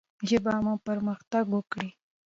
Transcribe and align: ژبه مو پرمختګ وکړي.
ژبه 0.29 0.53
مو 0.65 0.73
پرمختګ 0.87 1.45
وکړي. 1.51 1.89